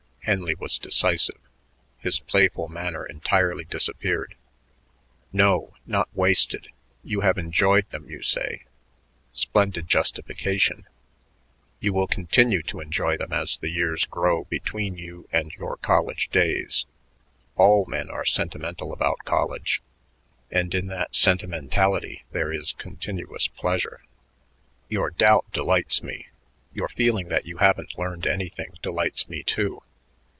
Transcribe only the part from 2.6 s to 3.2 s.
manner